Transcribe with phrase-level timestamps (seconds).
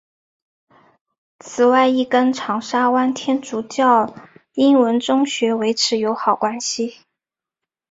[1.39, 4.15] 此外亦跟长沙湾天主教
[4.53, 7.01] 英文中学维持友好关系。